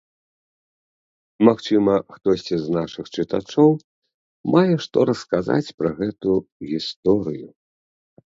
[1.49, 3.69] Магчыма, хтосьці з нашых чытачоў
[4.57, 6.31] мае што расказаць пра гэту
[6.73, 7.47] гісторыю.